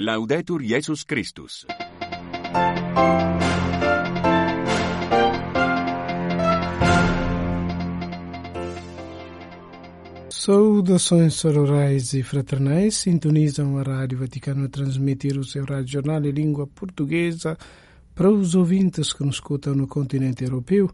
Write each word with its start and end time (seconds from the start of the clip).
Laudetur 0.00 0.62
Jesus 0.62 1.02
Christus. 1.02 1.66
Saudações 10.30 11.34
sororais 11.34 12.12
e 12.12 12.22
fraternais 12.22 12.94
sintonizam 12.94 13.76
a 13.76 13.82
Rádio 13.82 14.18
Vaticano 14.18 14.66
a 14.66 14.68
transmitir 14.68 15.36
o 15.36 15.42
seu 15.42 15.64
rádio 15.64 15.94
jornal 15.94 16.24
em 16.24 16.30
língua 16.30 16.68
portuguesa 16.68 17.58
para 18.14 18.30
os 18.30 18.54
ouvintes 18.54 19.12
que 19.12 19.24
nos 19.24 19.34
escutam 19.34 19.74
no 19.74 19.88
continente 19.88 20.44
europeu 20.44 20.88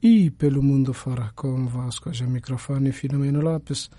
e 0.00 0.30
pelo 0.30 0.62
mundo 0.62 0.94
fora. 0.94 1.32
Convosco, 1.34 2.12
já 2.12 2.24
microfone 2.24 2.92
Filomeno 2.92 3.40
Lopes. 3.40 3.90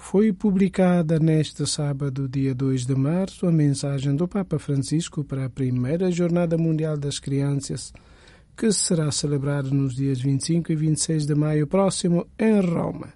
Foi 0.00 0.32
publicada 0.32 1.18
neste 1.18 1.66
sábado, 1.66 2.26
dia 2.26 2.54
2 2.54 2.86
de 2.86 2.94
março, 2.94 3.46
a 3.46 3.52
mensagem 3.52 4.16
do 4.16 4.26
Papa 4.26 4.58
Francisco 4.58 5.22
para 5.22 5.44
a 5.44 5.50
primeira 5.50 6.10
Jornada 6.10 6.56
Mundial 6.56 6.96
das 6.96 7.18
Crianças, 7.18 7.92
que 8.56 8.72
será 8.72 9.10
celebrada 9.10 9.68
nos 9.68 9.96
dias 9.96 10.18
25 10.18 10.72
e 10.72 10.76
26 10.76 11.26
de 11.26 11.34
maio 11.34 11.66
próximo 11.66 12.26
em 12.38 12.58
Roma. 12.60 13.12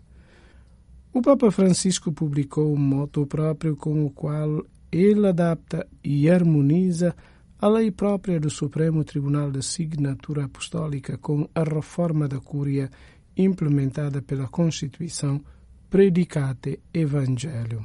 O 1.14 1.22
Papa 1.22 1.50
Francisco 1.50 2.12
publicou 2.12 2.74
um 2.74 2.78
moto 2.78 3.26
próprio 3.26 3.74
com 3.74 4.04
o 4.04 4.10
qual 4.10 4.62
ele 4.90 5.26
adapta 5.26 5.86
e 6.04 6.28
harmoniza 6.28 7.14
a 7.58 7.68
lei 7.68 7.90
própria 7.90 8.38
do 8.38 8.50
Supremo 8.50 9.02
Tribunal 9.02 9.50
de 9.50 9.62
Signatura 9.62 10.44
Apostólica 10.44 11.16
com 11.16 11.48
a 11.54 11.62
reforma 11.62 12.28
da 12.28 12.40
Cúria 12.40 12.90
implementada 13.34 14.20
pela 14.20 14.48
Constituição 14.48 15.40
Predicate 15.92 16.80
Evangelho. 16.94 17.84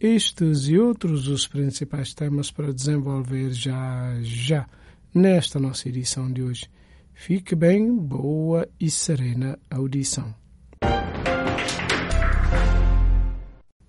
Estes 0.00 0.66
e 0.66 0.78
outros 0.78 1.28
os 1.28 1.46
principais 1.46 2.14
temas 2.14 2.50
para 2.50 2.72
desenvolver 2.72 3.50
já 3.52 4.16
já 4.22 4.66
nesta 5.14 5.60
nossa 5.60 5.90
edição 5.90 6.32
de 6.32 6.42
hoje. 6.42 6.70
Fique 7.12 7.54
bem, 7.54 7.94
boa 7.94 8.66
e 8.80 8.90
serena 8.90 9.58
audição. 9.70 10.34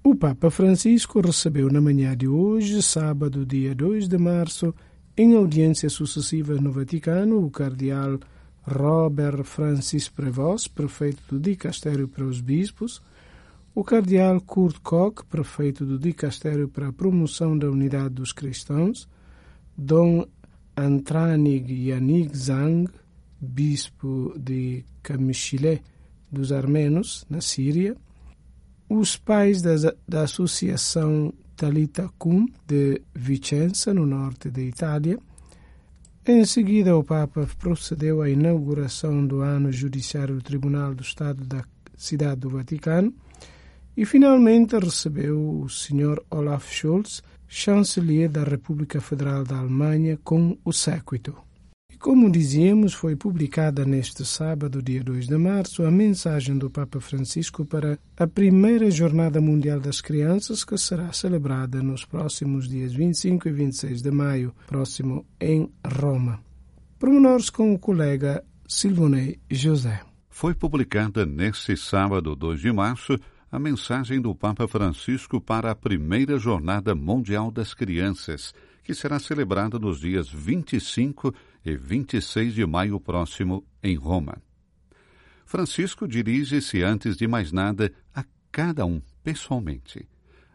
O 0.04 0.14
Papa 0.16 0.52
Francisco 0.52 1.22
recebeu 1.22 1.72
na 1.72 1.80
manhã 1.80 2.18
de 2.18 2.28
hoje, 2.28 2.84
sábado, 2.84 3.46
dia 3.46 3.74
2 3.74 4.10
de 4.10 4.18
março, 4.18 4.76
em 5.16 5.38
audiências 5.38 5.94
sucessivas 5.94 6.60
no 6.60 6.74
Vaticano, 6.74 7.42
o 7.42 7.50
cardeal 7.50 8.20
Robert 8.64 9.46
Francis 9.46 10.10
Prevost, 10.10 10.70
prefeito 10.72 11.24
do 11.30 11.40
Dicastério 11.40 12.06
para 12.10 12.26
os 12.26 12.42
Bispos, 12.42 13.02
o 13.80 13.84
cardeal 13.86 14.42
Kurt 14.42 14.82
Koch, 14.84 15.24
prefeito 15.30 15.86
do 15.86 15.98
Dicastério 15.98 16.68
para 16.68 16.90
a 16.90 16.92
Promoção 16.92 17.58
da 17.58 17.72
Unidade 17.72 18.16
dos 18.16 18.34
Cristãos, 18.34 19.08
Dom 19.78 20.26
Antranig 20.76 21.88
Yanig 21.88 22.36
Zang, 22.36 22.90
bispo 23.40 24.34
de 24.38 24.84
Kamishile 25.02 25.82
dos 26.30 26.52
Armenos, 26.52 27.26
na 27.30 27.40
Síria, 27.40 27.96
os 28.90 29.16
pais 29.16 29.62
da, 29.62 29.76
da 30.06 30.24
Associação 30.24 31.34
Talita 31.56 32.10
Cum 32.18 32.48
de 32.68 33.02
Vicenza, 33.16 33.94
no 33.94 34.06
norte 34.06 34.50
da 34.50 34.62
Itália. 34.62 35.18
Em 36.28 36.44
seguida, 36.44 36.98
o 36.98 37.04
Papa 37.04 37.48
procedeu 37.58 38.22
à 38.22 38.30
inauguração 38.30 39.26
do 39.26 39.40
ano 39.40 39.72
judiciário 39.72 40.36
do 40.36 40.42
Tribunal 40.42 40.94
do 40.94 41.02
Estado 41.02 41.46
da 41.46 41.64
Cidade 41.96 42.42
do 42.42 42.50
Vaticano 42.50 43.14
e, 44.00 44.06
finalmente, 44.06 44.78
recebeu 44.78 45.60
o 45.60 45.68
Sr. 45.68 46.24
Olaf 46.32 46.72
Scholz, 46.72 47.22
chanceler 47.50 48.30
da 48.30 48.46
República 48.46 49.02
Federal 49.02 49.44
da 49.44 49.58
Alemanha, 49.58 50.18
com 50.24 50.58
o 50.64 50.72
séquito. 50.72 51.36
Como 52.00 52.32
dizíamos, 52.32 52.94
foi 52.94 53.18
publicada 53.18 53.84
neste 53.84 54.24
sábado, 54.24 54.82
dia 54.82 55.04
2 55.04 55.28
de 55.28 55.36
março, 55.36 55.84
a 55.84 55.92
mensagem 55.92 56.58
do 56.58 56.70
Papa 56.70 57.02
Francisco 57.02 57.66
para 57.66 58.00
a 58.16 58.26
primeira 58.26 58.90
Jornada 58.90 59.42
Mundial 59.42 59.82
das 59.82 60.00
Crianças, 60.00 60.64
que 60.64 60.78
será 60.78 61.12
celebrada 61.12 61.84
nos 61.84 62.06
próximos 62.06 62.70
dias 62.70 62.94
25 62.94 63.50
e 63.50 63.52
26 63.52 64.02
de 64.02 64.12
maio, 64.12 64.56
próximo 64.66 65.26
em 65.42 65.70
Roma. 65.86 66.40
Pormenores 66.98 67.50
com 67.50 67.74
o 67.74 67.78
colega 67.78 68.46
Silvonei 68.66 69.38
José. 69.52 70.00
Foi 70.30 70.54
publicada 70.54 71.26
neste 71.26 71.76
sábado, 71.76 72.34
2 72.34 72.62
de 72.62 72.72
março, 72.72 73.20
a 73.52 73.58
mensagem 73.58 74.22
do 74.22 74.36
Papa 74.36 74.68
Francisco 74.68 75.42
para 75.42 75.72
a 75.72 75.76
primeira 75.76 76.38
Jornada 76.38 76.94
Mundial 76.94 77.50
das 77.50 77.74
Crianças, 77.74 78.54
que 78.84 78.94
será 78.94 79.20
celebrada 79.20 79.80
nos 79.80 80.00
dias 80.00 80.30
25 80.30 81.34
e 81.66 81.76
26 81.76 82.54
de 82.54 82.66
maio 82.66 83.00
próximo, 83.00 83.66
em 83.82 83.96
Roma. 83.96 84.38
Francisco 85.46 86.08
dirige-se, 86.08 86.84
antes 86.84 87.18
de 87.18 87.28
mais 87.28 87.52
nada, 87.52 87.92
a 88.14 88.24
cada 88.52 88.86
um 88.86 89.02
pessoalmente. 89.24 90.08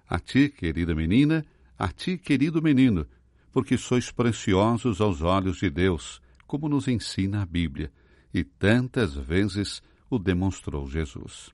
A 0.08 0.20
ti, 0.20 0.48
querida 0.48 0.94
menina, 0.94 1.44
a 1.76 1.88
ti, 1.88 2.16
querido 2.16 2.62
menino, 2.62 3.06
porque 3.50 3.76
sois 3.76 4.12
preciosos 4.12 5.00
aos 5.00 5.20
olhos 5.20 5.58
de 5.58 5.68
Deus, 5.68 6.22
como 6.46 6.68
nos 6.68 6.86
ensina 6.86 7.42
a 7.42 7.46
Bíblia, 7.46 7.90
e 8.32 8.44
tantas 8.44 9.14
vezes 9.14 9.82
o 10.08 10.18
demonstrou 10.18 10.88
Jesus. 10.88 11.53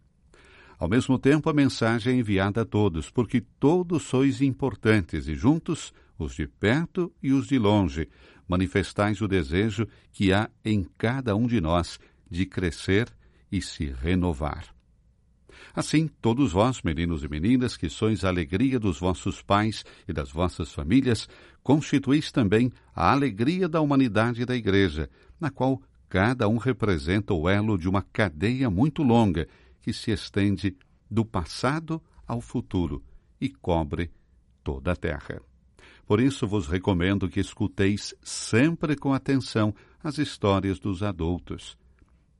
Ao 0.80 0.88
mesmo 0.88 1.18
tempo, 1.18 1.50
a 1.50 1.52
mensagem 1.52 2.14
é 2.14 2.18
enviada 2.20 2.62
a 2.62 2.64
todos, 2.64 3.10
porque 3.10 3.42
todos 3.60 4.02
sois 4.04 4.40
importantes 4.40 5.28
e 5.28 5.34
juntos, 5.34 5.92
os 6.18 6.34
de 6.34 6.46
perto 6.46 7.12
e 7.22 7.34
os 7.34 7.48
de 7.48 7.58
longe, 7.58 8.08
manifestais 8.48 9.20
o 9.20 9.28
desejo 9.28 9.86
que 10.10 10.32
há 10.32 10.48
em 10.64 10.86
cada 10.96 11.36
um 11.36 11.46
de 11.46 11.60
nós 11.60 12.00
de 12.30 12.46
crescer 12.46 13.12
e 13.52 13.60
se 13.60 13.92
renovar. 13.92 14.74
Assim, 15.74 16.08
todos 16.22 16.52
vós, 16.52 16.80
meninos 16.80 17.22
e 17.22 17.28
meninas, 17.28 17.76
que 17.76 17.90
sois 17.90 18.24
a 18.24 18.28
alegria 18.28 18.80
dos 18.80 18.98
vossos 18.98 19.42
pais 19.42 19.84
e 20.08 20.14
das 20.14 20.32
vossas 20.32 20.72
famílias, 20.72 21.28
constituís 21.62 22.32
também 22.32 22.72
a 22.96 23.12
alegria 23.12 23.68
da 23.68 23.82
humanidade 23.82 24.40
e 24.40 24.46
da 24.46 24.56
Igreja, 24.56 25.10
na 25.38 25.50
qual 25.50 25.82
cada 26.08 26.48
um 26.48 26.56
representa 26.56 27.34
o 27.34 27.50
elo 27.50 27.76
de 27.76 27.86
uma 27.86 28.00
cadeia 28.00 28.70
muito 28.70 29.02
longa 29.02 29.46
que 29.80 29.92
se 29.92 30.10
estende 30.10 30.76
do 31.10 31.24
passado 31.24 32.02
ao 32.26 32.40
futuro 32.40 33.02
e 33.40 33.48
cobre 33.48 34.10
toda 34.62 34.92
a 34.92 34.96
terra. 34.96 35.40
Por 36.06 36.20
isso 36.20 36.46
vos 36.46 36.66
recomendo 36.66 37.28
que 37.28 37.40
escuteis 37.40 38.14
sempre 38.22 38.96
com 38.96 39.12
atenção 39.12 39.74
as 40.02 40.18
histórias 40.18 40.78
dos 40.78 41.02
adultos, 41.02 41.78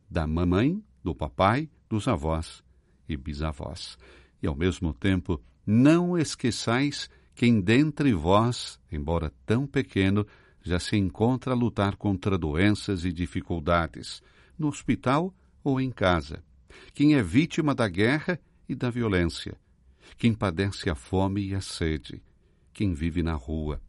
da 0.08 0.26
mamãe, 0.26 0.82
do 1.02 1.14
papai, 1.14 1.68
dos 1.88 2.08
avós 2.08 2.62
e 3.08 3.16
bisavós. 3.16 3.96
E 4.42 4.46
ao 4.46 4.56
mesmo 4.56 4.92
tempo, 4.92 5.40
não 5.66 6.18
esqueçais 6.18 7.08
quem 7.34 7.60
dentre 7.60 8.12
vós, 8.12 8.80
embora 8.90 9.32
tão 9.46 9.66
pequeno, 9.66 10.26
já 10.62 10.78
se 10.78 10.96
encontra 10.96 11.52
a 11.52 11.56
lutar 11.56 11.96
contra 11.96 12.36
doenças 12.36 13.04
e 13.04 13.12
dificuldades, 13.12 14.22
no 14.58 14.68
hospital 14.68 15.34
ou 15.64 15.80
em 15.80 15.90
casa. 15.90 16.42
Quem 16.94 17.14
é 17.14 17.22
vítima 17.22 17.74
da 17.74 17.88
guerra 17.88 18.40
e 18.68 18.74
da 18.74 18.90
violência. 18.90 19.56
Quem 20.16 20.34
padece 20.34 20.90
a 20.90 20.94
fome 20.94 21.48
e 21.48 21.54
a 21.54 21.60
sede 21.60 22.22
quem 22.72 22.94
vive 22.94 23.22
na 23.22 23.34
rua, 23.34 23.80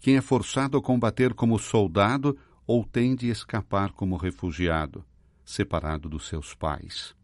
quem 0.00 0.16
é 0.16 0.20
forçado 0.20 0.76
a 0.76 0.82
combater 0.82 1.34
como 1.34 1.58
soldado 1.58 2.36
ou 2.66 2.84
tem 2.84 3.14
de 3.14 3.28
escapar 3.28 3.92
como 3.92 4.16
refugiado, 4.16 5.04
separado 5.44 6.08
dos 6.08 6.28
seus 6.28 6.54
pais, 6.54 7.14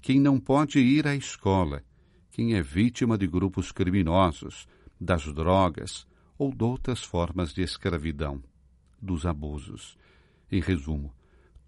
quem 0.00 0.20
não 0.20 0.38
pode 0.38 0.78
ir 0.78 1.06
à 1.06 1.14
escola, 1.14 1.82
quem 2.30 2.54
é 2.54 2.62
vítima 2.62 3.18
de 3.18 3.26
grupos 3.26 3.70
criminosos, 3.70 4.66
das 5.00 5.24
drogas 5.32 6.06
ou 6.38 6.54
de 6.54 6.64
outras 6.64 7.02
formas 7.02 7.52
de 7.52 7.62
escravidão, 7.62 8.42
dos 9.00 9.26
abusos. 9.26 9.98
Em 10.50 10.60
resumo, 10.60 11.14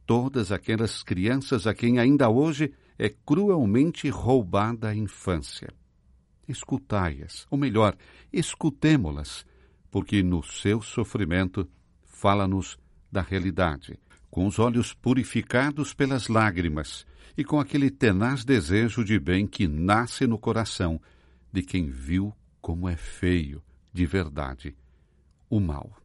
todas 0.06 0.52
aquelas 0.52 1.02
crianças 1.02 1.66
a 1.66 1.74
quem 1.74 1.98
ainda 1.98 2.28
hoje 2.28 2.72
é 2.98 3.08
cruelmente 3.08 4.08
roubada 4.08 4.88
a 4.88 4.94
infância 4.94 5.68
escutai-as, 6.48 7.46
ou 7.50 7.58
melhor, 7.58 7.96
escutemo-las, 8.32 9.46
porque 9.90 10.22
no 10.22 10.42
seu 10.42 10.82
sofrimento 10.82 11.68
fala-nos 12.04 12.78
da 13.10 13.22
realidade, 13.22 13.98
com 14.30 14.46
os 14.46 14.58
olhos 14.58 14.92
purificados 14.92 15.94
pelas 15.94 16.28
lágrimas 16.28 17.06
e 17.36 17.44
com 17.44 17.60
aquele 17.60 17.90
tenaz 17.90 18.44
desejo 18.44 19.04
de 19.04 19.18
bem 19.18 19.46
que 19.46 19.66
nasce 19.66 20.26
no 20.26 20.38
coração 20.38 21.00
de 21.52 21.62
quem 21.62 21.88
viu 21.88 22.34
como 22.60 22.88
é 22.88 22.96
feio, 22.96 23.62
de 23.92 24.04
verdade, 24.06 24.76
o 25.48 25.60
mal. 25.60 26.03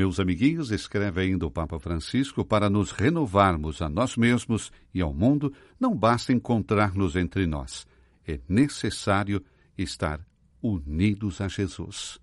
Meus 0.00 0.18
amiguinhos, 0.18 0.70
escreve 0.70 1.20
ainda 1.20 1.46
o 1.46 1.50
Papa 1.50 1.78
Francisco, 1.78 2.42
para 2.42 2.70
nos 2.70 2.90
renovarmos 2.90 3.82
a 3.82 3.88
nós 3.90 4.16
mesmos 4.16 4.72
e 4.94 5.02
ao 5.02 5.12
mundo, 5.12 5.52
não 5.78 5.94
basta 5.94 6.32
encontrar-nos 6.32 7.16
entre 7.16 7.46
nós 7.46 7.86
é 8.26 8.40
necessário 8.48 9.44
estar 9.76 10.24
unidos 10.62 11.40
a 11.40 11.48
Jesus. 11.48 12.18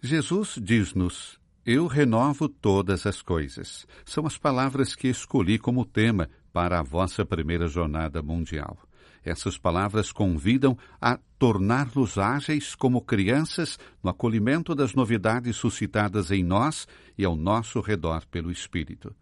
Jesus 0.00 0.58
diz-nos: 0.60 1.40
Eu 1.64 1.86
renovo 1.86 2.48
todas 2.48 3.06
as 3.06 3.22
coisas. 3.22 3.86
São 4.04 4.26
as 4.26 4.36
palavras 4.36 4.94
que 4.94 5.08
escolhi 5.08 5.58
como 5.58 5.84
tema 5.84 6.28
para 6.52 6.80
a 6.80 6.82
vossa 6.82 7.24
primeira 7.24 7.66
jornada 7.66 8.22
mundial. 8.22 8.78
Essas 9.24 9.56
palavras 9.56 10.10
convidam 10.10 10.76
a 11.00 11.18
tornar-nos 11.38 12.18
ágeis 12.18 12.74
como 12.74 13.00
crianças 13.00 13.78
no 14.02 14.10
acolhimento 14.10 14.74
das 14.74 14.94
novidades 14.94 15.56
suscitadas 15.56 16.30
em 16.30 16.42
nós 16.42 16.88
e 17.16 17.24
ao 17.24 17.36
nosso 17.36 17.80
redor 17.80 18.26
pelo 18.26 18.50
Espírito. 18.50 19.14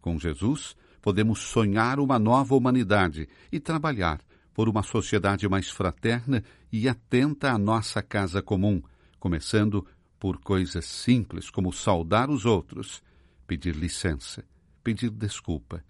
Com 0.00 0.18
Jesus, 0.18 0.74
podemos 1.02 1.40
sonhar 1.40 2.00
uma 2.00 2.18
nova 2.18 2.54
humanidade 2.54 3.28
e 3.52 3.60
trabalhar 3.60 4.20
por 4.54 4.68
uma 4.68 4.82
sociedade 4.82 5.46
mais 5.48 5.68
fraterna 5.68 6.42
e 6.72 6.88
atenta 6.88 7.50
à 7.50 7.58
nossa 7.58 8.02
casa 8.02 8.40
comum, 8.40 8.80
começando 9.18 9.86
por 10.18 10.38
coisas 10.38 10.86
simples 10.86 11.50
como 11.50 11.72
saudar 11.72 12.30
os 12.30 12.46
outros, 12.46 13.02
pedir 13.46 13.74
licença, 13.74 14.44
pedir 14.82 15.10
desculpa, 15.10 15.84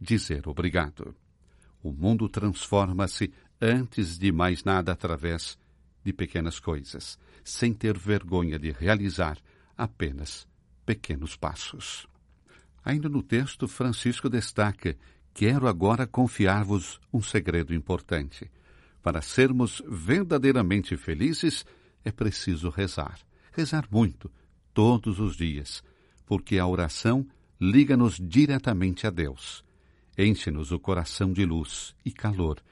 dizer 0.00 0.46
obrigado. 0.46 1.14
O 1.82 1.92
mundo 1.92 2.28
transforma-se 2.28 3.32
antes 3.60 4.18
de 4.18 4.30
mais 4.30 4.64
nada 4.64 4.92
através 4.92 5.58
de 6.04 6.12
pequenas 6.12 6.58
coisas, 6.60 7.18
sem 7.42 7.72
ter 7.72 7.96
vergonha 7.96 8.58
de 8.58 8.70
realizar 8.70 9.38
apenas 9.76 10.46
pequenos 10.84 11.36
passos. 11.36 12.06
Ainda 12.84 13.08
no 13.08 13.22
texto, 13.22 13.66
Francisco 13.66 14.28
destaca: 14.28 14.96
Quero 15.32 15.66
agora 15.66 16.06
confiar-vos 16.06 17.00
um 17.12 17.22
segredo 17.22 17.74
importante. 17.74 18.50
Para 19.02 19.22
sermos 19.22 19.82
verdadeiramente 19.88 20.96
felizes, 20.96 21.64
é 22.04 22.12
preciso 22.12 22.68
rezar. 22.68 23.18
Rezar 23.52 23.86
muito, 23.90 24.30
todos 24.74 25.18
os 25.18 25.36
dias, 25.36 25.82
porque 26.26 26.58
a 26.58 26.66
oração 26.66 27.26
liga-nos 27.58 28.16
diretamente 28.16 29.06
a 29.06 29.10
Deus 29.10 29.64
enche-nos 30.24 30.72
o 30.72 30.78
coração 30.78 31.32
de 31.32 31.44
luz 31.44 31.94
e 32.04 32.10
calor 32.10 32.62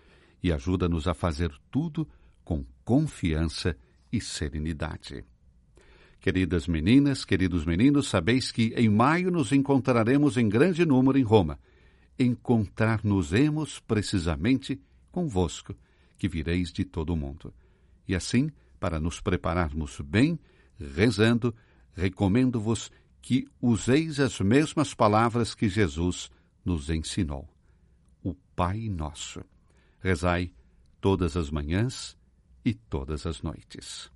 e 0.43 0.53
ajuda-nos 0.53 1.09
a 1.09 1.15
fazer 1.15 1.53
tudo 1.71 2.09
com 2.45 2.65
confiança 2.85 3.77
e 4.13 4.21
serenidade. 4.21 5.25
Queridas 6.21 6.67
meninas, 6.67 7.25
queridos 7.25 7.65
meninos, 7.65 8.09
sabeis 8.09 8.51
que 8.51 8.75
em 8.77 8.89
maio 8.89 9.31
nos 9.31 9.53
encontraremos 9.53 10.37
em 10.37 10.49
grande 10.49 10.85
número 10.85 11.19
em 11.19 11.23
Roma. 11.23 11.59
Encontrar-nos-emos 12.19 13.79
precisamente 13.81 14.81
convosco, 15.13 15.75
que 16.17 16.29
vireis 16.29 16.73
de 16.73 16.85
todo 16.85 17.11
o 17.11 17.17
mundo. 17.17 17.55
E 18.07 18.15
assim, 18.15 18.51
para 18.81 18.99
nos 18.99 19.21
prepararmos 19.21 20.01
bem, 20.01 20.39
rezando, 20.79 21.55
recomendo-vos 21.93 22.91
que 23.21 23.47
useis 23.61 24.19
as 24.19 24.41
mesmas 24.41 24.95
palavras 24.95 25.55
que 25.55 25.69
Jesus 25.69 26.31
nos 26.69 26.91
ensinou. 26.91 27.49
O 28.23 28.35
Pai 28.55 28.91
Nosso. 28.91 29.43
Rezai 30.01 30.53
todas 31.01 31.35
as 31.35 31.51
manhãs 31.51 32.17
e 32.63 32.75
todas 32.75 33.27
as 33.27 33.41
noites. 33.41 34.11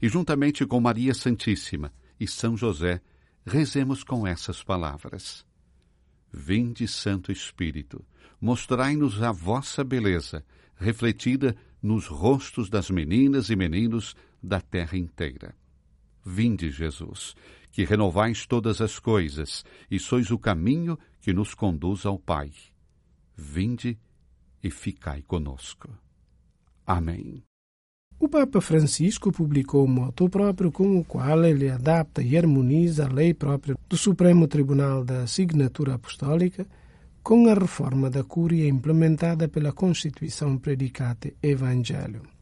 E 0.00 0.08
juntamente 0.08 0.64
com 0.64 0.80
Maria 0.80 1.12
Santíssima 1.12 1.92
e 2.18 2.26
São 2.26 2.56
José, 2.56 3.02
rezemos 3.44 4.02
com 4.02 4.26
essas 4.26 4.62
palavras. 4.62 5.46
Vinde, 6.32 6.88
Santo 6.88 7.30
Espírito, 7.30 8.02
mostrai-nos 8.40 9.22
a 9.22 9.30
vossa 9.30 9.84
beleza, 9.84 10.44
refletida 10.76 11.54
nos 11.82 12.06
rostos 12.06 12.70
das 12.70 12.88
meninas 12.90 13.50
e 13.50 13.56
meninos 13.56 14.16
da 14.42 14.60
terra 14.60 14.96
inteira. 14.96 15.54
Vinde, 16.28 16.72
Jesus, 16.72 17.36
que 17.70 17.84
renovais 17.84 18.46
todas 18.46 18.80
as 18.80 18.98
coisas 18.98 19.64
e 19.88 19.96
sois 19.96 20.32
o 20.32 20.38
caminho 20.38 20.98
que 21.20 21.32
nos 21.32 21.54
conduz 21.54 22.04
ao 22.04 22.18
Pai. 22.18 22.50
Vinde 23.36 23.96
e 24.60 24.68
ficai 24.68 25.22
conosco. 25.22 25.88
Amém. 26.84 27.44
O 28.18 28.28
Papa 28.28 28.60
Francisco 28.60 29.30
publicou 29.30 29.84
um 29.84 29.88
moto 29.88 30.28
próprio 30.28 30.72
com 30.72 30.98
o 30.98 31.04
qual 31.04 31.44
ele 31.44 31.70
adapta 31.70 32.22
e 32.22 32.36
harmoniza 32.36 33.06
a 33.06 33.12
lei 33.12 33.32
própria 33.32 33.76
do 33.88 33.96
Supremo 33.96 34.48
Tribunal 34.48 35.04
da 35.04 35.22
Assinatura 35.22 35.94
Apostólica 35.94 36.66
com 37.22 37.48
a 37.48 37.54
reforma 37.54 38.10
da 38.10 38.24
Cúria 38.24 38.66
implementada 38.66 39.48
pela 39.48 39.72
Constituição 39.72 40.58
Predicate 40.58 41.36
Evangelho. 41.40 42.35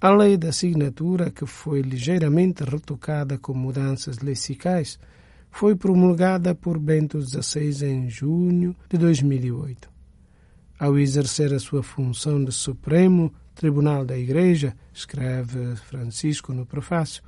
A 0.00 0.10
lei 0.10 0.36
da 0.36 0.48
assinatura, 0.48 1.30
que 1.30 1.46
foi 1.46 1.80
ligeiramente 1.80 2.62
retocada 2.62 3.38
com 3.38 3.54
mudanças 3.54 4.18
lexicais, 4.18 4.98
foi 5.50 5.76
promulgada 5.76 6.54
por 6.54 6.78
Bento 6.78 7.20
XVI 7.22 7.86
em 7.86 8.10
junho 8.10 8.76
de 8.88 8.98
2008. 8.98 9.88
Ao 10.78 10.98
exercer 10.98 11.54
a 11.54 11.58
sua 11.58 11.82
função 11.82 12.44
de 12.44 12.52
Supremo 12.52 13.32
Tribunal 13.54 14.04
da 14.04 14.18
Igreja, 14.18 14.76
escreve 14.92 15.76
Francisco 15.76 16.52
no 16.52 16.66
prefácio, 16.66 17.22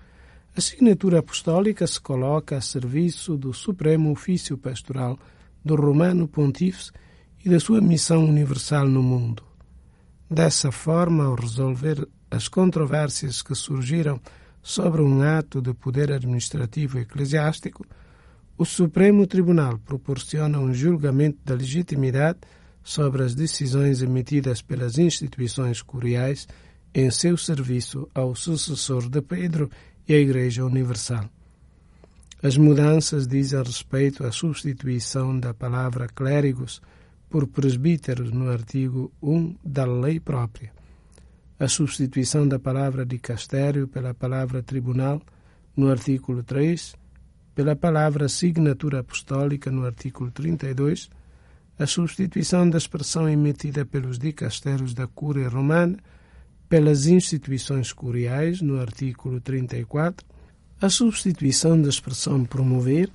a 0.55 0.59
assinatura 0.59 1.21
apostólica 1.21 1.87
se 1.87 2.01
coloca 2.01 2.57
a 2.57 2.61
serviço 2.61 3.37
do 3.37 3.53
Supremo 3.53 4.11
Ofício 4.11 4.59
Pastoral 4.59 5.19
do 5.65 5.77
Romano 5.77 6.27
Pontífice 6.27 6.91
e 7.45 7.49
da 7.49 7.61
sua 7.61 7.81
missão 7.81 8.25
universal 8.25 8.89
no 8.89 9.03
mundo. 9.03 9.45
Dessa 10.29 10.73
forma, 10.73 11.27
ao 11.27 11.35
resolver 11.37 12.09
as 12.31 12.49
controvérsias 12.49 13.43
que 13.43 13.55
surgiram 13.55 14.21
sobre 14.63 15.01
um 15.01 15.23
ato 15.23 15.61
de 15.61 15.73
poder 15.73 16.11
administrativo 16.13 16.99
eclesiástico, 16.99 17.87
o 18.59 18.65
Supremo 18.65 19.27
Tribunal 19.27 19.79
proporciona 19.79 20.59
um 20.59 20.73
julgamento 20.75 21.39
da 21.45 21.55
legitimidade 21.55 22.39
sobre 22.83 23.23
as 23.23 23.35
decisões 23.35 24.03
emitidas 24.03 24.63
pelas 24.63 24.99
instituições 24.99 25.83
curiais 25.83 26.49
em 26.95 27.11
seu 27.11 27.37
serviço 27.37 28.09
ao 28.15 28.35
sucessor 28.35 29.09
de 29.09 29.21
Pedro 29.21 29.71
e 30.09 30.15
à 30.15 30.19
Igreja 30.19 30.65
Universal. 30.65 31.29
As 32.43 32.57
mudanças 32.57 33.27
dizem 33.27 33.63
respeito 33.63 34.25
à 34.25 34.33
substituição 34.33 35.39
da 35.39 35.53
palavra 35.53 36.07
clérigos 36.09 36.81
por 37.29 37.47
presbíteros 37.47 38.31
no 38.33 38.49
artigo 38.49 39.13
1 39.23 39.57
da 39.65 39.85
lei 39.85 40.19
própria 40.19 40.73
a 41.59 41.69
substituição 41.69 42.47
da 42.47 42.59
palavra 42.59 43.05
dicastério 43.07 43.89
pela 43.89 44.13
palavra 44.13 44.63
tribunal 44.63 45.23
no 45.77 45.91
artículo 45.91 46.43
3, 46.43 46.95
pela 47.55 47.75
palavra 47.75 48.29
signatura 48.29 49.01
apostólica 49.01 49.71
no 49.71 49.87
artículo 49.87 50.31
32, 50.31 51.09
a 51.79 51.87
substituição 51.87 52.69
da 52.69 52.79
expressão 52.79 53.29
emitida 53.29 53.85
pelos 53.85 54.19
dicastérios 54.19 54.95
da 54.95 55.07
Cúria 55.07 55.49
Romana 55.49 55.99
pelas 56.69 57.07
instituições 57.07 57.93
curiais 57.93 58.61
no 58.61 58.81
artículo 58.81 59.41
34, 59.41 60.27
a 60.81 60.91
substituição 60.91 61.81
da 61.81 61.89
expressão 61.89 62.45
promover 62.45 63.09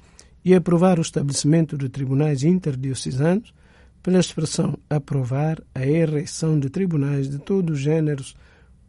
e 0.43 0.55
aprovar 0.55 0.97
o 0.97 1.01
estabelecimento 1.01 1.77
de 1.77 1.89
tribunais 1.89 2.43
interdiocesanos 2.43 3.53
pela 4.01 4.19
expressão 4.19 4.77
aprovar 4.89 5.61
a 5.73 5.85
ereção 5.85 6.59
de 6.59 6.69
tribunais 6.69 7.29
de 7.29 7.39
todos 7.39 7.77
os 7.77 7.81
géneros 7.81 8.35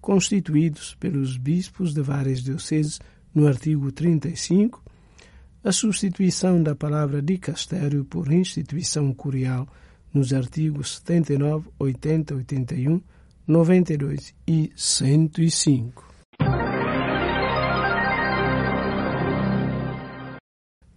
constituídos 0.01 0.97
pelos 0.99 1.37
bispos 1.37 1.95
de 1.95 2.03
várias 2.03 2.43
dioceses 2.43 3.01
no 3.35 3.47
artigo 3.47 3.93
35, 3.93 4.83
a 5.65 5.71
substituição 5.71 6.63
da 6.63 6.75
palavra 6.75 7.23
dicastério 7.23 8.05
por 8.05 8.33
instituição 8.33 9.13
curial 9.15 9.67
nos 10.13 10.33
artigos 10.33 10.97
79, 10.97 11.69
80, 11.79 12.35
81, 12.35 13.01
92 13.47 14.35
e 14.47 14.73
105. 14.75 16.13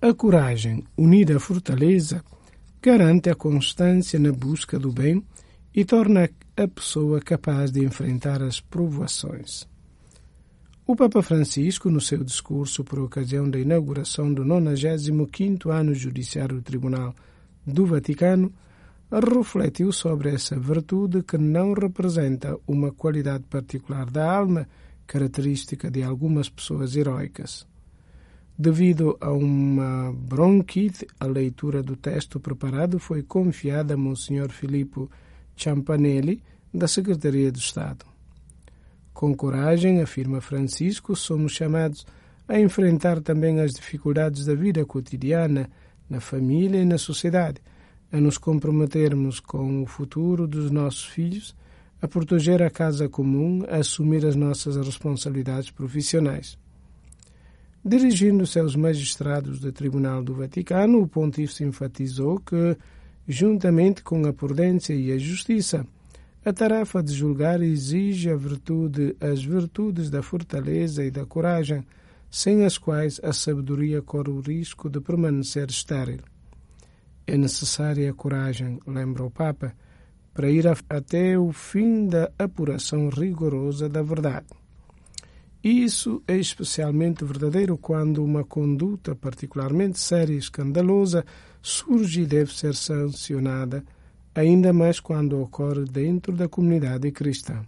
A 0.01 0.13
coragem, 0.13 0.83
unida 0.97 1.37
à 1.37 1.39
fortaleza, 1.39 2.23
garante 2.85 3.31
a 3.31 3.35
constância 3.35 4.19
na 4.19 4.31
busca 4.31 4.77
do 4.77 4.91
bem 4.91 5.23
e 5.73 5.83
torna 5.83 6.29
a 6.55 6.67
pessoa 6.67 7.19
capaz 7.19 7.71
de 7.71 7.83
enfrentar 7.83 8.43
as 8.43 8.61
provações. 8.61 9.67
O 10.85 10.95
Papa 10.95 11.23
Francisco, 11.23 11.89
no 11.89 11.99
seu 11.99 12.23
discurso 12.23 12.83
por 12.83 12.99
ocasião 12.99 13.49
da 13.49 13.57
inauguração 13.57 14.31
do 14.31 14.45
95º 14.45 15.71
ano 15.71 15.95
Judiciário 15.95 16.61
Tribunal 16.61 17.15
do 17.65 17.87
Vaticano, 17.87 18.53
refletiu 19.11 19.91
sobre 19.91 20.29
essa 20.29 20.55
virtude 20.59 21.23
que 21.23 21.39
não 21.39 21.73
representa 21.73 22.55
uma 22.67 22.91
qualidade 22.91 23.45
particular 23.45 24.11
da 24.11 24.31
alma, 24.31 24.67
característica 25.07 25.89
de 25.89 26.03
algumas 26.03 26.49
pessoas 26.49 26.95
heróicas. 26.95 27.65
Devido 28.57 29.17
a 29.19 29.33
uma 29.33 30.13
bronquite, 30.13 31.05
a 31.19 31.25
leitura 31.25 31.83
do 31.83 31.97
texto 31.97 32.39
preparado 32.39 32.97
foi 32.99 33.21
confiada 33.21 33.95
a 33.95 33.97
Monsenhor 33.97 34.49
Filippo 34.49 35.11
Champanelli, 35.57 36.41
da 36.73 36.87
Secretaria 36.87 37.51
de 37.51 37.59
Estado. 37.59 38.05
Com 39.13 39.35
coragem, 39.35 40.01
afirma 40.01 40.39
Francisco, 40.39 41.17
somos 41.17 41.51
chamados 41.51 42.05
a 42.47 42.57
enfrentar 42.57 43.19
também 43.19 43.59
as 43.59 43.73
dificuldades 43.73 44.45
da 44.45 44.55
vida 44.55 44.85
cotidiana, 44.85 45.69
na 46.09 46.21
família 46.21 46.79
e 46.79 46.85
na 46.85 46.97
sociedade, 46.97 47.61
a 48.09 48.21
nos 48.21 48.37
comprometermos 48.37 49.41
com 49.41 49.83
o 49.83 49.85
futuro 49.85 50.47
dos 50.47 50.71
nossos 50.71 51.03
filhos, 51.03 51.53
a 52.01 52.07
proteger 52.07 52.63
a 52.63 52.69
casa 52.69 53.09
comum, 53.09 53.65
a 53.67 53.77
assumir 53.77 54.25
as 54.25 54.35
nossas 54.35 54.77
responsabilidades 54.77 55.71
profissionais. 55.71 56.57
Dirigindo-se 57.87 58.57
aos 58.57 58.75
magistrados 58.75 59.59
do 59.59 59.71
Tribunal 59.71 60.23
do 60.23 60.33
Vaticano, 60.33 61.03
o 61.03 61.07
pontífice 61.07 61.63
enfatizou 61.63 62.39
que, 62.39 62.75
juntamente 63.27 64.01
com 64.01 64.25
a 64.25 64.33
prudência 64.33 64.95
e 64.95 65.11
a 65.11 65.19
justiça, 65.19 65.85
a 66.43 66.51
tarefa 66.51 67.03
de 67.03 67.13
julgar 67.13 67.61
exige 67.61 68.31
a 68.31 68.35
virtude, 68.35 69.15
as 69.21 69.43
virtudes 69.43 70.09
da 70.09 70.23
fortaleza 70.23 71.05
e 71.05 71.11
da 71.11 71.27
coragem, 71.27 71.85
sem 72.27 72.65
as 72.65 72.79
quais 72.79 73.21
a 73.23 73.31
sabedoria 73.31 74.01
corre 74.01 74.31
o 74.31 74.39
risco 74.39 74.89
de 74.89 74.99
permanecer 74.99 75.69
estéril. 75.69 76.21
É 77.27 77.37
necessária 77.37 78.09
a 78.09 78.13
coragem, 78.15 78.79
lembra 78.87 79.23
o 79.23 79.29
Papa, 79.29 79.75
para 80.33 80.49
ir 80.49 80.65
até 80.89 81.37
o 81.37 81.51
fim 81.51 82.07
da 82.07 82.31
apuração 82.39 83.09
rigorosa 83.09 83.87
da 83.87 84.01
verdade. 84.01 84.47
Isso 85.67 86.21
é 86.27 86.37
especialmente 86.37 87.25
verdadeiro 87.25 87.75
quando 87.75 88.23
uma 88.23 88.43
conduta 88.43 89.15
particularmente 89.15 89.99
séria 89.99 90.31
e 90.31 90.37
escandalosa 90.37 91.25
surge 91.59 92.21
e 92.21 92.25
deve 92.27 92.55
ser 92.55 92.75
sancionada, 92.75 93.83
ainda 94.35 94.71
mais 94.71 94.99
quando 94.99 95.41
ocorre 95.41 95.85
dentro 95.85 96.33
da 96.33 96.47
comunidade 96.47 97.11
cristã. 97.11 97.65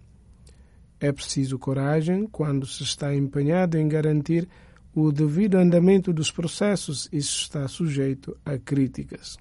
É 0.99 1.11
preciso 1.11 1.57
coragem 1.57 2.27
quando 2.27 2.67
se 2.67 2.83
está 2.83 3.15
empenhado 3.15 3.79
em 3.79 3.87
garantir 3.87 4.47
o 4.93 5.11
devido 5.11 5.55
andamento 5.55 6.13
dos 6.13 6.29
processos 6.29 7.09
e 7.11 7.19
se 7.19 7.29
está 7.29 7.67
sujeito 7.67 8.37
a 8.45 8.59
críticas. 8.59 9.39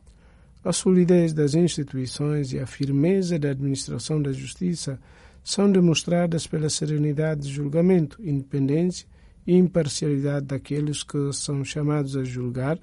A 0.65 0.73
solidez 0.73 1.35
das 1.35 1.53
instituições 1.53 2.55
e 2.55 2.59
a 2.59 2.67
firmeza 2.67 3.39
da 3.39 3.51
administração 3.51 4.23
da 4.23 4.33
justiça 4.33 4.99
são 5.47 5.71
demonstradas 5.71 6.45
pela 6.45 6.69
serenidade 6.69 7.43
de 7.43 7.53
julgamento, 7.53 8.21
independência 8.21 9.07
e 9.47 9.55
imparcialidade 9.55 10.47
daqueles 10.47 11.05
que 11.05 11.33
são 11.33 11.65
chamados 11.65 12.17
a 12.17 12.25
julgar 12.25 12.77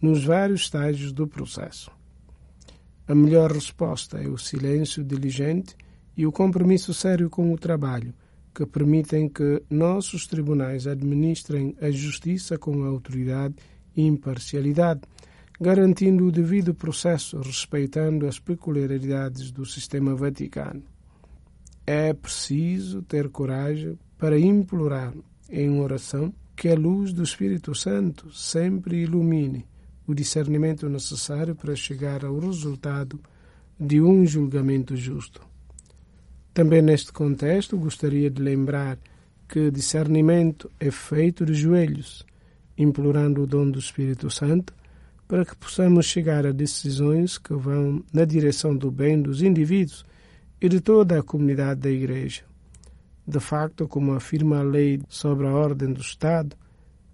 nos 0.00 0.24
vários 0.24 0.62
estágios 0.62 1.12
do 1.12 1.28
processo. 1.28 1.90
A 3.06 3.14
melhor 3.14 3.52
resposta 3.52 4.16
é 4.16 4.26
o 4.28 4.38
silêncio 4.38 5.04
diligente 5.04 5.76
e 6.16 6.26
o 6.26 6.32
compromisso 6.32 6.94
sério 6.94 7.28
com 7.28 7.52
o 7.52 7.58
trabalho, 7.58 8.14
que 8.54 8.64
permitem 8.64 9.28
que 9.28 9.62
nossos 9.68 10.26
tribunais 10.26 10.86
administrem 10.86 11.76
a 11.82 11.90
justiça 11.90 12.56
com 12.56 12.82
autoridade 12.84 13.56
e 13.94 14.06
imparcialidade, 14.06 15.02
garantindo 15.60 16.26
o 16.26 16.32
devido 16.32 16.74
processo, 16.74 17.38
respeitando 17.40 18.26
as 18.26 18.38
peculiaridades 18.38 19.50
do 19.50 19.66
sistema 19.66 20.14
vaticano. 20.14 20.95
É 21.86 22.12
preciso 22.12 23.00
ter 23.02 23.28
coragem 23.28 23.96
para 24.18 24.38
implorar 24.38 25.14
em 25.48 25.78
oração 25.78 26.34
que 26.56 26.68
a 26.68 26.74
luz 26.74 27.12
do 27.12 27.22
Espírito 27.22 27.74
Santo 27.74 28.32
sempre 28.32 29.02
ilumine 29.02 29.64
o 30.06 30.14
discernimento 30.14 30.88
necessário 30.88 31.54
para 31.54 31.76
chegar 31.76 32.24
ao 32.24 32.38
resultado 32.38 33.20
de 33.78 34.00
um 34.00 34.26
julgamento 34.26 34.96
justo. 34.96 35.40
Também 36.54 36.80
neste 36.80 37.12
contexto 37.12 37.76
gostaria 37.76 38.30
de 38.30 38.40
lembrar 38.40 38.98
que 39.48 39.70
discernimento 39.70 40.70
é 40.80 40.90
feito 40.90 41.44
de 41.44 41.54
joelhos, 41.54 42.24
implorando 42.76 43.42
o 43.42 43.46
dom 43.46 43.70
do 43.70 43.78
Espírito 43.78 44.30
Santo 44.30 44.74
para 45.28 45.44
que 45.44 45.56
possamos 45.56 46.06
chegar 46.06 46.46
a 46.46 46.52
decisões 46.52 47.36
que 47.36 47.52
vão 47.52 48.02
na 48.12 48.24
direção 48.24 48.76
do 48.76 48.90
bem 48.90 49.20
dos 49.20 49.42
indivíduos 49.42 50.04
e 50.60 50.68
de 50.68 50.80
toda 50.80 51.18
a 51.18 51.22
comunidade 51.22 51.80
da 51.80 51.90
Igreja. 51.90 52.42
De 53.26 53.40
facto, 53.40 53.88
como 53.88 54.12
afirma 54.12 54.60
a 54.60 54.62
lei 54.62 55.00
sobre 55.08 55.46
a 55.46 55.50
ordem 55.50 55.92
do 55.92 56.00
Estado, 56.00 56.56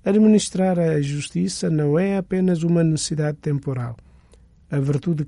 administrar 0.05 0.79
a 0.79 1.01
justiça 1.01 1.71
não 1.71 1.99
é 1.99 2.17
apenas 2.17 2.63
uma 2.63 2.85
necessidade 2.85 3.39
temporal. 3.39 3.97
A 4.71 4.79
virtude 4.79 5.27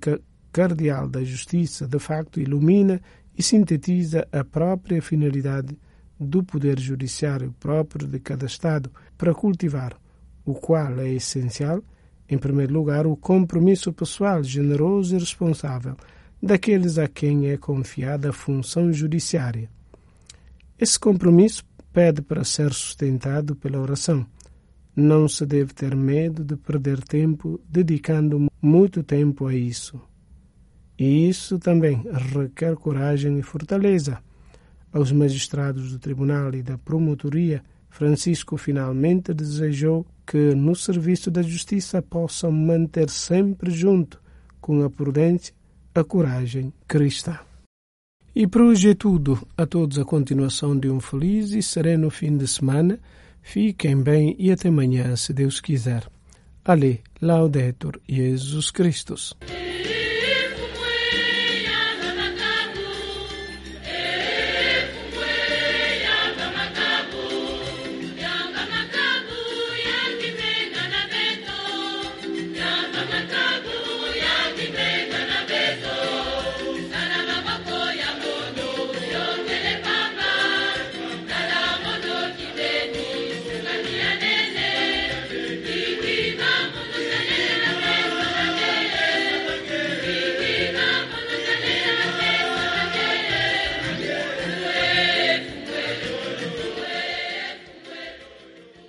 cardeal 0.52 1.08
da 1.08 1.24
justiça, 1.24 1.86
de 1.86 1.98
facto, 1.98 2.40
ilumina 2.40 3.00
e 3.36 3.42
sintetiza 3.42 4.26
a 4.30 4.44
própria 4.44 5.02
finalidade 5.02 5.76
do 6.18 6.44
poder 6.44 6.78
judiciário 6.78 7.54
próprio 7.58 8.06
de 8.06 8.20
cada 8.20 8.46
Estado 8.46 8.90
para 9.18 9.34
cultivar, 9.34 9.96
o 10.44 10.54
qual 10.54 11.00
é 11.00 11.08
essencial, 11.08 11.82
em 12.28 12.38
primeiro 12.38 12.72
lugar, 12.72 13.06
o 13.06 13.16
compromisso 13.16 13.92
pessoal 13.92 14.42
generoso 14.42 15.14
e 15.14 15.18
responsável 15.18 15.96
daqueles 16.42 16.98
a 16.98 17.08
quem 17.08 17.48
é 17.48 17.56
confiada 17.56 18.30
a 18.30 18.32
função 18.32 18.92
judiciária. 18.92 19.70
Esse 20.78 20.98
compromisso 20.98 21.64
pede 21.92 22.20
para 22.20 22.44
ser 22.44 22.72
sustentado 22.72 23.54
pela 23.54 23.80
oração. 23.80 24.26
Não 24.96 25.28
se 25.28 25.46
deve 25.46 25.72
ter 25.72 25.94
medo 25.94 26.44
de 26.44 26.56
perder 26.56 27.00
tempo 27.02 27.60
dedicando 27.68 28.48
muito 28.60 29.02
tempo 29.02 29.46
a 29.46 29.54
isso. 29.54 30.00
E 30.98 31.28
isso 31.28 31.58
também 31.58 32.04
requer 32.32 32.76
coragem 32.76 33.38
e 33.38 33.42
fortaleza. 33.42 34.18
Aos 34.92 35.10
magistrados 35.10 35.92
do 35.92 35.98
tribunal 35.98 36.54
e 36.54 36.62
da 36.62 36.78
promotoria, 36.78 37.62
Francisco 37.90 38.56
finalmente 38.56 39.32
desejou 39.32 40.06
que 40.26 40.54
no 40.54 40.74
serviço 40.74 41.30
da 41.30 41.42
justiça 41.42 42.02
possam 42.02 42.50
manter 42.50 43.08
sempre 43.10 43.70
junto 43.70 44.20
com 44.60 44.82
a 44.82 44.90
prudência 44.90 45.54
a 45.94 46.02
coragem 46.02 46.72
cristã. 46.88 47.38
E 48.34 48.48
hoje 48.60 48.94
é. 48.94 49.46
A 49.56 49.64
todos 49.64 49.98
a 49.98 50.04
continuação 50.04 50.76
de 50.76 50.90
um 50.90 50.98
feliz 50.98 51.52
e 51.52 51.62
sereno 51.62 52.10
fim 52.10 52.36
de 52.36 52.48
semana. 52.48 52.98
Fiquem 53.40 54.02
bem 54.02 54.34
e 54.38 54.50
até 54.50 54.68
amanhã, 54.68 55.14
se 55.14 55.32
Deus 55.32 55.60
quiser. 55.60 56.04
Ale, 56.64 57.00
Laudetur 57.20 58.00
Jesus 58.08 58.70
Christus. 58.70 59.34